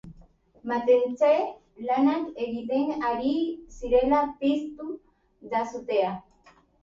[0.69, 3.35] Mantentze-lanak egiten ari
[3.75, 4.89] zirela piztu
[5.55, 6.09] da sutea.